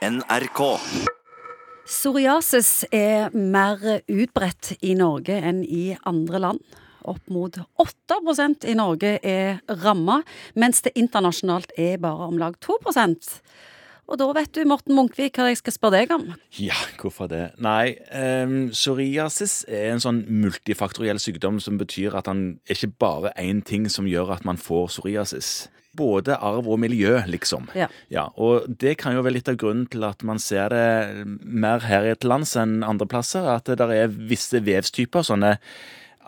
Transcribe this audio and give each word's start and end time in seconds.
NRK. 0.00 0.60
Psoriasis 1.84 2.86
er 2.88 3.34
mer 3.36 3.82
utbredt 4.08 4.70
i 4.80 4.94
Norge 4.96 5.34
enn 5.36 5.58
i 5.60 5.90
andre 6.08 6.38
land. 6.40 6.62
Opp 7.04 7.26
mot 7.28 7.58
8% 7.84 8.64
i 8.70 8.76
Norge 8.78 9.18
er 9.20 9.58
ramma, 9.82 10.22
mens 10.56 10.80
det 10.86 10.94
internasjonalt 10.96 11.74
er 11.76 11.98
bare 12.00 12.28
om 12.30 12.40
lag 12.40 12.56
2% 12.64 13.28
Og 14.08 14.18
da 14.18 14.28
vet 14.34 14.54
du, 14.56 14.62
Morten 14.64 14.96
Munkvik, 14.96 15.36
hva 15.36 15.50
jeg 15.50 15.60
skal 15.60 15.76
spørre 15.76 16.00
deg 16.00 16.14
om. 16.16 16.24
Ja, 16.56 16.78
hvorfor 16.98 17.28
det? 17.28 17.50
Nei, 17.60 17.92
um, 18.08 18.70
psoriasis 18.72 19.66
er 19.68 19.92
en 19.92 20.00
sånn 20.00 20.24
multifaktoriell 20.26 21.20
sykdom 21.20 21.60
som 21.60 21.76
betyr 21.78 22.16
at 22.18 22.32
han 22.32 22.56
er 22.64 22.74
ikke 22.80 22.96
bare 23.04 23.36
én 23.36 23.60
ting 23.60 23.84
som 23.92 24.08
gjør 24.08 24.32
at 24.38 24.48
man 24.48 24.56
får 24.56 24.88
psoriasis. 24.94 25.68
Både 25.96 26.36
arv 26.38 26.68
og 26.70 26.78
miljø, 26.78 27.16
liksom. 27.26 27.66
Ja. 27.74 27.88
ja. 28.12 28.28
Og 28.38 28.68
det 28.80 28.96
kan 29.00 29.16
jo 29.16 29.24
være 29.26 29.38
litt 29.38 29.50
av 29.50 29.58
grunnen 29.60 29.88
til 29.90 30.04
at 30.06 30.22
man 30.26 30.38
ser 30.42 30.70
det 30.70 31.24
mer 31.42 31.82
her 31.86 32.06
i 32.06 32.12
et 32.14 32.26
lands 32.26 32.54
enn 32.58 32.84
andre 32.86 33.08
plasser. 33.10 33.48
At 33.50 33.66
det 33.66 33.80
der 33.82 33.94
er 33.96 34.12
visse 34.12 34.62
vevstyper, 34.62 35.26
sånne 35.26 35.56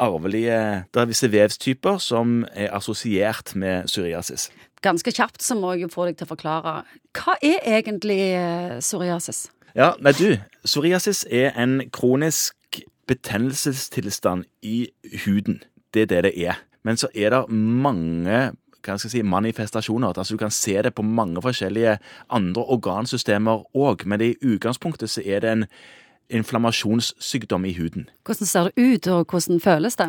arvelige 0.02 0.84
Det 0.88 1.00
er 1.02 1.08
visse 1.10 1.28
vevstyper 1.30 1.98
som 2.00 2.46
er 2.54 2.72
assosiert 2.74 3.52
med 3.54 3.86
psoriasis. 3.86 4.48
Ganske 4.82 5.12
kjapt 5.14 5.44
så 5.44 5.54
må 5.54 5.74
jeg 5.74 5.86
jo 5.86 5.92
få 5.92 6.08
deg 6.08 6.18
til 6.18 6.26
å 6.26 6.32
forklare. 6.32 6.72
Hva 7.14 7.36
er 7.44 7.60
egentlig 7.78 8.32
eh, 8.34 8.80
psoriasis? 8.80 9.44
Ja, 9.78 9.92
nei 10.02 10.14
du, 10.16 10.40
psoriasis 10.64 11.22
er 11.30 11.52
en 11.60 11.84
kronisk 11.94 12.80
betennelsestilstand 13.06 14.44
i 14.62 14.88
huden. 15.24 15.62
Det 15.94 16.06
er 16.06 16.10
det 16.10 16.24
det 16.26 16.34
er. 16.48 16.60
Men 16.82 16.98
så 16.98 17.08
er 17.14 17.30
det 17.30 17.44
mange 17.52 18.52
hva 18.82 18.98
skal 18.98 19.08
jeg 19.08 19.16
si, 19.16 19.22
manifestasjoner. 19.22 20.12
Altså 20.12 20.34
Du 20.34 20.42
kan 20.42 20.50
se 20.50 20.76
det 20.82 20.94
på 20.94 21.02
mange 21.02 21.42
forskjellige 21.42 21.98
andre 22.30 22.62
organsystemer 22.76 23.64
òg, 23.74 24.06
men 24.06 24.20
i 24.20 24.34
utgangspunktet 24.42 25.10
så 25.10 25.24
er 25.24 25.40
det 25.40 25.50
en 25.50 25.66
inflammasjonssykdom 26.32 27.64
i 27.68 27.74
huden. 27.76 28.08
Hvordan 28.24 28.48
ser 28.48 28.70
det 28.70 28.72
ut, 28.80 29.06
og 29.06 29.26
hvordan 29.30 29.60
føles 29.60 29.96
det? 29.96 30.08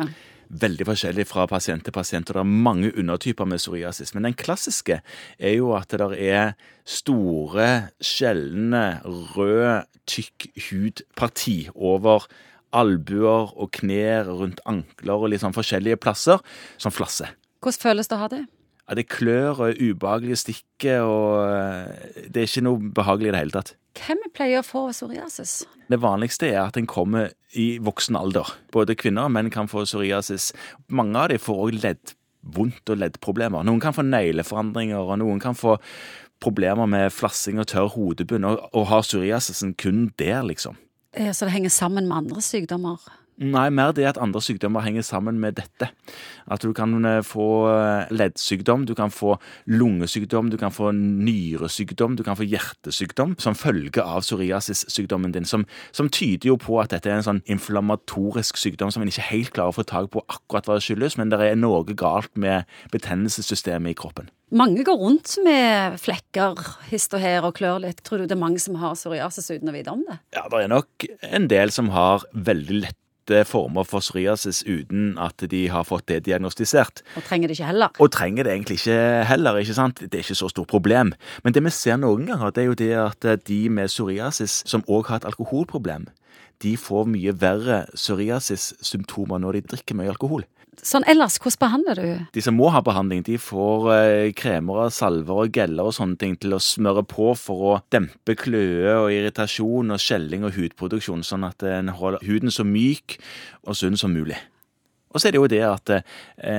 Veldig 0.54 0.86
forskjellig 0.86 1.26
fra 1.26 1.46
pasient 1.50 1.84
til 1.84 1.92
pasient, 1.92 2.30
og 2.30 2.36
det 2.36 2.42
er 2.42 2.56
mange 2.68 2.92
undertyper 2.98 3.48
med 3.48 3.58
psoriasis. 3.58 4.14
Men 4.14 4.28
den 4.28 4.36
klassiske 4.38 5.00
er 5.38 5.54
jo 5.56 5.72
at 5.76 5.90
det 5.90 6.00
der 6.00 6.14
er 6.14 6.52
store, 6.84 7.88
sjeldne, 8.00 9.00
rød, 9.04 9.88
tykk 10.06 10.50
hudparti 10.68 11.68
over 11.74 12.28
albuer 12.74 13.54
og 13.54 13.70
knær, 13.78 14.28
rundt 14.28 14.60
ankler 14.68 15.22
og 15.22 15.32
litt 15.32 15.44
sånn 15.44 15.56
forskjellige 15.56 16.00
plasser, 16.02 16.42
som 16.76 16.94
flasser. 16.94 17.32
Hvordan 17.64 17.80
føles 17.80 18.10
det 18.10 18.16
å 18.16 18.20
ha 18.20 18.30
det? 18.32 18.44
Ja, 18.88 18.94
Det 18.98 19.06
klør 19.08 19.60
og 19.62 19.68
er 19.70 19.78
ubehagelig 19.80 20.36
å 20.36 20.42
stikke, 20.42 20.98
og 21.00 21.28
eh, 21.48 22.26
det 22.28 22.42
er 22.42 22.50
ikke 22.50 22.64
noe 22.66 22.92
behagelig 22.96 23.30
i 23.30 23.32
det 23.32 23.40
hele 23.40 23.56
tatt. 23.56 23.72
Hvem 23.94 24.24
pleier 24.34 24.60
å 24.60 24.66
få 24.66 24.88
psoriasis? 24.90 25.62
Det 25.88 26.00
vanligste 26.02 26.50
er 26.50 26.64
at 26.66 26.76
en 26.76 26.88
kommer 26.90 27.30
i 27.56 27.78
voksen 27.84 28.18
alder. 28.18 28.50
Både 28.74 28.96
kvinner 28.98 29.28
og 29.28 29.34
menn 29.36 29.52
kan 29.54 29.70
få 29.70 29.84
psoriasis. 29.86 30.50
Mange 30.88 31.16
av 31.20 31.30
dem 31.30 31.40
får 31.40 31.62
òg 31.64 31.78
leddvondt 31.80 32.92
og 32.92 33.00
leddproblemer. 33.00 33.64
Noen 33.64 33.80
kan 33.80 33.96
få 33.96 34.04
negleforandringer, 34.04 34.98
og 35.00 35.20
noen 35.22 35.40
kan 35.40 35.56
få 35.56 35.78
problemer 36.44 36.88
med 36.90 37.12
flassing 37.14 37.60
og 37.62 37.70
tørr 37.70 37.92
hodebunn, 37.94 38.44
og, 38.48 38.66
og 38.74 38.88
har 38.90 39.04
psoriasisen 39.06 39.76
kun 39.80 40.08
der, 40.20 40.42
liksom. 40.44 40.76
Ja, 41.14 41.32
Så 41.32 41.46
det 41.46 41.54
henger 41.54 41.70
sammen 41.70 42.08
med 42.10 42.24
andre 42.24 42.42
sykdommer? 42.42 42.98
Nei, 43.42 43.66
mer 43.74 43.90
det 43.90 44.04
at 44.06 44.18
andre 44.22 44.38
sykdommer 44.44 44.84
henger 44.84 45.02
sammen 45.02 45.40
med 45.42 45.56
dette. 45.58 45.88
At 46.46 46.62
du 46.62 46.70
kan 46.76 46.92
eh, 47.08 47.22
få 47.26 47.66
eh, 47.72 48.12
leddsykdom, 48.14 48.84
du 48.86 48.94
kan 48.94 49.10
få 49.10 49.34
lungesykdom, 49.66 50.52
du 50.52 50.58
kan 50.60 50.70
få 50.74 50.92
nyresykdom, 50.94 52.14
du 52.14 52.22
kan 52.22 52.38
få 52.38 52.46
hjertesykdom 52.46 53.34
som 53.42 53.58
følge 53.58 54.04
av 54.04 54.22
psoriasissykdommen 54.22 55.34
din, 55.34 55.48
som, 55.48 55.66
som, 55.90 56.10
tyder 56.14 56.52
jo 56.52 56.58
på 56.60 56.78
at 56.78 56.94
dette 56.94 57.10
er 57.10 57.18
en 57.18 57.26
sånn 57.26 57.42
inflammatorisk 57.50 58.60
sykdom 58.60 58.92
som 58.94 59.02
en 59.02 59.10
ikke 59.10 59.26
helt 59.32 59.54
klarer 59.56 59.74
å 59.74 59.78
få 59.80 59.86
tak 59.88 60.12
på 60.14 60.22
akkurat 60.28 60.70
hva 60.70 60.78
det 60.78 60.86
skyldes, 60.86 61.18
men 61.18 61.32
det 61.32 61.42
er 61.42 61.58
noe 61.58 61.82
galt 61.90 62.30
med 62.38 62.70
betennelsessystemet 62.94 63.96
i 63.96 63.98
kroppen. 63.98 64.30
Mange 64.54 64.84
går 64.86 65.00
rundt 65.00 65.32
med 65.42 65.96
flekker 65.98 66.60
hist 66.92 67.16
og 67.16 67.24
her 67.24 67.42
og 67.48 67.56
klør 67.58 67.80
litt. 67.82 68.04
Tror 68.06 68.22
du 68.22 68.28
det 68.28 68.36
er 68.36 68.44
mange 68.44 68.60
som 68.62 68.76
har 68.78 68.94
psoriasis 68.94 69.50
uten 69.50 69.72
å 69.72 69.74
vite 69.74 69.90
om 69.90 70.04
det? 70.06 70.20
Ja, 70.36 70.44
det 70.52 70.60
er 70.60 70.70
nok 70.70 71.08
en 71.26 71.48
del 71.50 71.74
som 71.74 71.90
har 71.90 72.22
veldig 72.30 72.84
lett 72.84 73.00
former 73.48 73.86
for 73.88 74.04
psoriasis 74.04 74.62
uten 74.66 75.14
at 75.18 75.44
de 75.50 75.68
har 75.72 75.86
fått 75.88 76.06
det 76.10 76.24
diagnostisert. 76.26 77.02
Og 77.16 77.24
trenger 77.24 77.48
det 77.48 77.58
ikke 77.58 77.70
heller. 77.70 77.94
Og 77.98 78.10
trenger 78.12 78.44
det 78.44 78.52
egentlig 78.52 78.78
ikke 78.80 79.24
heller. 79.28 79.56
ikke 79.56 79.76
sant? 79.76 80.00
Det 80.00 80.14
er 80.14 80.24
ikke 80.24 80.40
så 80.42 80.48
stort 80.48 80.68
problem. 80.68 81.14
Men 81.44 81.54
det 81.54 81.64
vi 81.64 81.70
ser 81.70 81.96
noen 81.96 82.26
ganger, 82.26 82.50
det 82.50 82.62
er 82.62 82.68
jo 82.68 82.78
det 82.78 82.92
at 83.00 83.46
de 83.48 83.60
med 83.68 83.88
psoriasis 83.88 84.62
som 84.66 84.84
òg 84.88 85.08
har 85.08 85.22
et 85.22 85.30
alkoholproblem, 85.32 86.08
de 86.62 86.76
får 86.78 87.08
mye 87.10 87.34
verre 87.40 87.84
psoriasis-symptomer 87.94 89.40
når 89.42 89.58
de 89.58 89.68
drikker 89.74 89.98
mye 89.98 90.12
alkohol. 90.12 90.44
Sånn 90.82 91.06
ellers, 91.10 91.36
hvordan 91.42 91.60
behandler 91.62 92.00
du? 92.00 92.24
De 92.34 92.44
som 92.44 92.56
må 92.58 92.70
ha 92.74 92.80
behandling, 92.84 93.22
de 93.26 93.36
får 93.40 93.90
eh, 93.94 94.30
kremer, 94.36 94.88
salver 94.94 95.44
og 95.44 95.54
geller 95.54 95.90
og 95.90 95.96
sånne 95.96 96.18
ting 96.20 96.38
til 96.40 96.56
å 96.56 96.62
smøre 96.62 97.04
på 97.08 97.32
for 97.38 97.68
å 97.68 97.76
dempe 97.94 98.36
kløe 98.40 98.96
og 99.02 99.12
irritasjon 99.14 99.94
og 99.94 100.02
skjelling 100.02 100.48
og 100.48 100.56
hudproduksjon, 100.58 101.22
sånn 101.26 101.46
at 101.46 101.62
en 101.68 101.92
holder 101.94 102.24
huden 102.26 102.54
så 102.54 102.66
myk 102.66 103.18
og 103.64 103.78
sunn 103.78 104.00
som 104.00 104.16
mulig. 104.16 104.40
Og 105.14 105.22
så 105.22 105.28
er 105.28 105.34
det 105.34 105.38
jo 105.38 105.50
det 105.50 105.62
at 105.62 105.90
eh, 105.94 106.06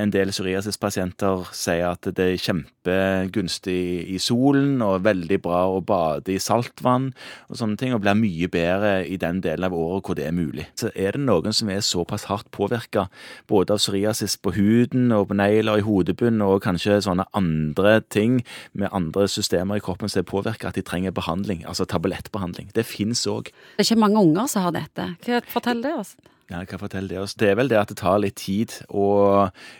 en 0.00 0.12
del 0.12 0.32
psoriasispasienter 0.32 1.44
sier 1.54 1.90
at 1.90 2.08
det 2.16 2.24
er 2.24 2.40
kjempegunstig 2.40 3.80
i 4.14 4.16
solen 4.22 4.80
og 4.84 5.04
veldig 5.04 5.38
bra 5.44 5.66
å 5.68 5.82
bade 5.84 6.32
i 6.32 6.40
saltvann 6.40 7.10
og 7.50 7.58
sånne 7.60 7.76
ting, 7.80 7.92
og 7.92 8.00
blir 8.04 8.16
mye 8.16 8.48
bedre 8.52 8.94
i 9.04 9.18
den 9.20 9.42
delen 9.44 9.68
av 9.68 9.76
året 9.76 10.08
hvor 10.08 10.16
det 10.16 10.24
er 10.28 10.36
mulig. 10.36 10.64
Så 10.80 10.88
er 10.94 11.16
det 11.16 11.26
noen 11.26 11.52
som 11.56 11.68
er 11.72 11.84
såpass 11.84 12.24
hardt 12.30 12.48
påvirka 12.56 13.06
både 13.50 13.76
av 13.76 13.82
psoriasis 13.82 14.38
på 14.40 14.54
huden 14.56 15.12
og 15.12 15.28
på 15.30 15.36
negler 15.36 15.82
i 15.82 15.84
hodebunnen 15.84 16.44
og 16.46 16.62
kanskje 16.64 17.02
sånne 17.04 17.28
andre 17.36 17.98
ting 18.08 18.40
med 18.72 18.88
andre 18.96 19.26
systemer 19.28 19.76
i 19.76 19.84
kroppen 19.84 20.08
som 20.08 20.22
er 20.22 20.30
påvirka, 20.30 20.70
at 20.72 20.80
de 20.80 20.86
trenger 20.86 21.12
behandling, 21.12 21.66
altså 21.68 21.84
tablettbehandling. 21.84 22.72
Det 22.72 22.86
fins 22.88 23.26
òg. 23.28 23.52
Det 23.76 23.84
er 23.84 23.90
ikke 23.90 24.06
mange 24.06 24.24
unger 24.24 24.48
som 24.48 24.64
har 24.64 24.74
dette. 24.78 25.10
Fortell 25.52 25.84
det 25.84 25.92
oss. 26.00 26.16
Ja, 26.46 26.60
hva 26.62 26.78
forteller 26.78 27.10
Det 27.10 27.18
oss. 27.24 27.34
Det 27.34 27.48
er 27.50 27.56
vel 27.58 27.70
det 27.72 27.78
at 27.80 27.90
det 27.90 27.96
tar 27.98 28.20
litt 28.22 28.36
tid 28.38 28.70
å 28.94 29.06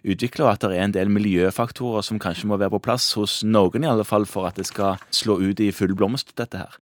utvikle, 0.02 0.48
og 0.48 0.50
at 0.50 0.64
det 0.66 0.74
er 0.74 0.82
en 0.88 0.94
del 0.96 1.12
miljøfaktorer 1.14 2.02
som 2.02 2.18
kanskje 2.18 2.48
må 2.50 2.58
være 2.58 2.74
på 2.74 2.82
plass 2.88 3.12
hos 3.14 3.38
noen, 3.46 3.86
i 3.86 3.90
alle 3.90 4.06
fall, 4.06 4.26
for 4.26 4.48
at 4.48 4.58
det 4.58 4.66
skal 4.66 4.98
slå 5.14 5.38
ut 5.44 5.62
i 5.62 5.70
full 5.70 5.94
blomst, 5.94 6.34
dette 6.34 6.64
her. 6.64 6.74